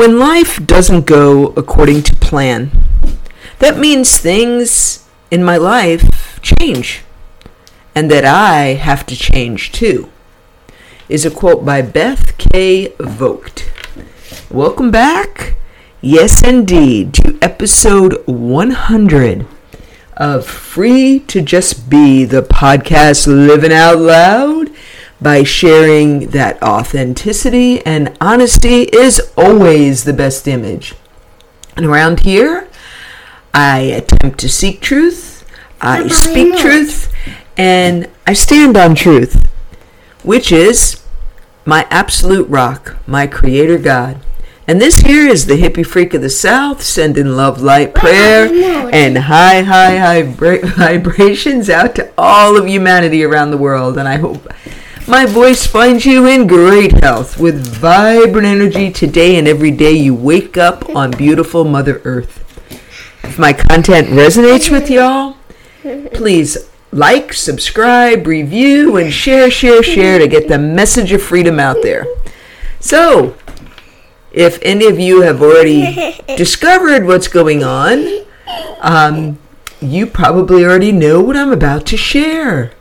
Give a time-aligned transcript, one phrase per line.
[0.00, 2.70] When life doesn't go according to plan,
[3.58, 7.02] that means things in my life change,
[7.94, 10.08] and that I have to change too.
[11.10, 12.94] Is a quote by Beth K.
[12.98, 13.70] Vogt.
[14.50, 15.58] Welcome back,
[16.00, 19.46] yes indeed, to episode 100
[20.16, 24.70] of Free to Just Be, the podcast living out loud
[25.20, 30.94] by sharing that authenticity and honesty is always the best image.
[31.76, 32.68] And around here,
[33.52, 35.44] I attempt to seek truth,
[35.80, 37.12] I speak truth,
[37.56, 39.48] and I stand on truth,
[40.22, 41.02] which is
[41.64, 44.20] my absolute rock, my creator God.
[44.66, 48.46] And this here is the hippie freak of the South sending love, light, prayer,
[48.92, 53.98] and high, high, high vibrations out to all of humanity around the world.
[53.98, 54.48] And I hope
[55.10, 60.14] my voice finds you in great health with vibrant energy today and every day you
[60.14, 62.38] wake up on beautiful Mother Earth.
[63.24, 65.36] If my content resonates with y'all,
[66.12, 66.56] please
[66.92, 72.06] like, subscribe, review, and share, share, share to get the message of freedom out there.
[72.78, 73.36] So,
[74.30, 78.26] if any of you have already discovered what's going on,
[78.80, 79.40] um,
[79.80, 82.72] you probably already know what I'm about to share.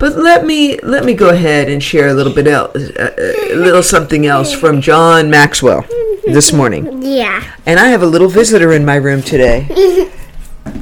[0.00, 3.54] But let me let me go ahead and share a little bit else, uh, a
[3.54, 5.84] little something else from John Maxwell
[6.24, 7.02] this morning.
[7.02, 7.44] Yeah.
[7.66, 9.66] And I have a little visitor in my room today.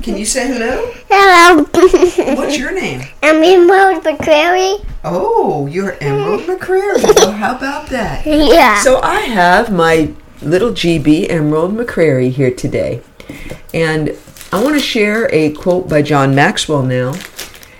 [0.02, 0.92] Can you say hello?
[1.10, 1.64] Hello.
[2.36, 3.02] What's your name?
[3.20, 4.86] I'm Emerald McCrary.
[5.02, 7.02] Oh, you're Emerald McCrary.
[7.02, 8.24] Well, how about that?
[8.24, 8.80] Yeah.
[8.82, 13.02] So I have my little GB Emerald McCrary here today.
[13.74, 14.16] And
[14.52, 17.14] I want to share a quote by John Maxwell now.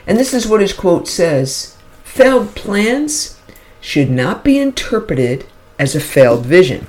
[0.09, 3.39] And this is what his quote says Failed plans
[3.81, 5.45] should not be interpreted
[5.79, 6.87] as a failed vision.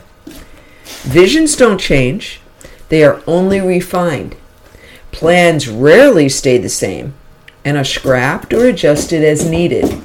[1.04, 2.40] Visions don't change,
[2.88, 4.36] they are only refined.
[5.12, 7.14] Plans rarely stay the same
[7.66, 10.02] and are scrapped or adjusted as needed.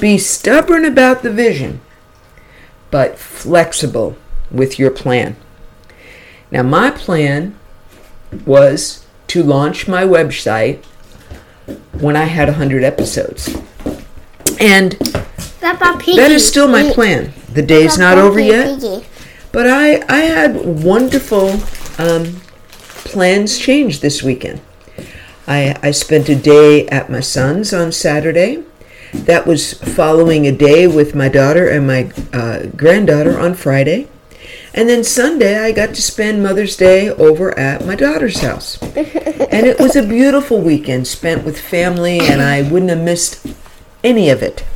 [0.00, 1.80] Be stubborn about the vision,
[2.92, 4.16] but flexible
[4.52, 5.36] with your plan.
[6.52, 7.56] Now, my plan
[8.44, 10.84] was to launch my website
[12.00, 13.56] when I had 100 episodes.
[14.60, 14.92] And
[16.16, 17.32] that is still my plan.
[17.52, 18.80] The day's not over yet.
[19.52, 21.50] But I, I had wonderful
[21.98, 22.40] um,
[23.04, 24.60] plans change this weekend.
[25.46, 28.64] I, I spent a day at my son's on Saturday.
[29.14, 34.08] That was following a day with my daughter and my uh, granddaughter on Friday.
[34.76, 38.76] And then Sunday, I got to spend Mother's Day over at my daughter's house.
[38.82, 43.46] And it was a beautiful weekend spent with family, and I wouldn't have missed
[44.04, 44.66] any of it.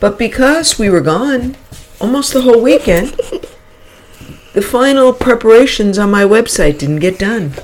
[0.00, 1.56] But because we were gone
[1.98, 3.18] almost the whole weekend,
[4.52, 7.54] the final preparations on my website didn't get done.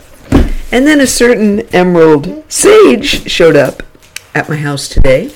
[0.73, 3.83] And then a certain Emerald Sage showed up
[4.35, 5.31] at my house today.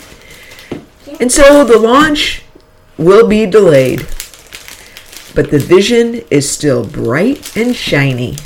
[1.20, 2.42] And so the launch
[2.96, 4.06] will be delayed.
[5.36, 8.38] But the vision is still bright and shiny.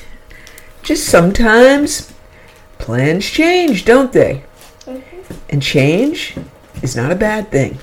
[0.83, 2.13] Just sometimes
[2.79, 4.43] plans change, don't they?
[4.81, 5.35] Mm-hmm.
[5.51, 6.37] And change
[6.83, 7.79] is not a bad thing.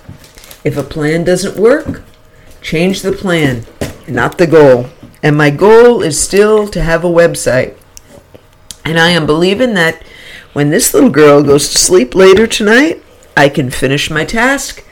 [0.65, 2.03] If a plan doesn't work,
[2.61, 3.65] change the plan,
[4.09, 4.87] not the goal.
[5.23, 7.77] And my goal is still to have a website.
[8.83, 10.03] And I am believing that
[10.51, 13.01] when this little girl goes to sleep later tonight,
[13.37, 14.83] I can finish my task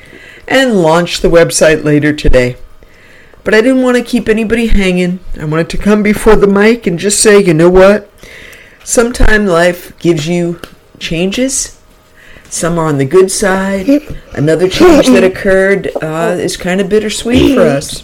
[0.48, 2.56] and launch the website later today.
[3.46, 5.20] But I didn't want to keep anybody hanging.
[5.40, 8.10] I wanted to come before the mic and just say, you know what?
[8.84, 10.60] Sometime life gives you
[11.00, 11.80] changes.
[12.50, 13.88] Some are on the good side.
[14.34, 18.02] Another change that occurred uh, is kind of bittersweet for us.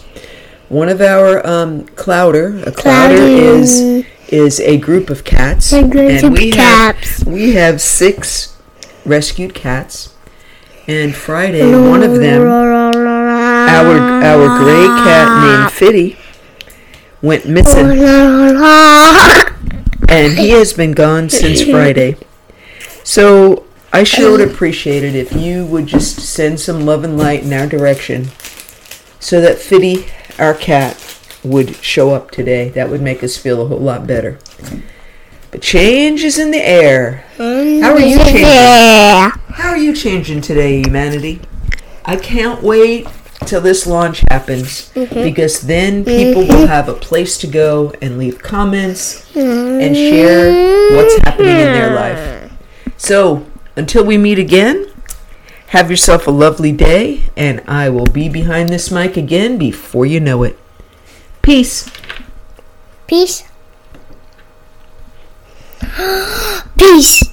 [0.68, 6.22] One of our um, clowder, a clowder is is a group of cats, A group
[6.22, 7.18] of we cats.
[7.18, 8.56] have we have six
[9.04, 10.14] rescued cats.
[10.88, 12.42] And Friday, one of them,
[13.72, 15.70] our our gray cat named ah.
[15.72, 16.16] Fitty,
[17.22, 19.56] went missing, oh, ah.
[20.08, 22.16] and he has been gone since Friday.
[23.02, 24.50] So I sure would um.
[24.50, 28.26] appreciate it if you would just send some love and light in our direction,
[29.18, 30.06] so that Fitty,
[30.38, 30.98] our cat,
[31.42, 32.68] would show up today.
[32.68, 34.38] That would make us feel a whole lot better.
[35.50, 37.24] But change is in the air.
[37.36, 38.44] How are you changing?
[38.44, 41.40] How are you changing today, humanity?
[42.04, 43.06] I can't wait
[43.44, 45.22] till this launch happens mm-hmm.
[45.22, 46.66] because then people will mm-hmm.
[46.66, 49.80] have a place to go and leave comments mm-hmm.
[49.80, 52.52] and share what's happening in their life.
[52.96, 53.46] So,
[53.76, 54.86] until we meet again,
[55.68, 60.20] have yourself a lovely day, and I will be behind this mic again before you
[60.20, 60.58] know it.
[61.40, 61.90] Peace.
[63.06, 63.44] Peace.
[66.76, 67.31] Peace.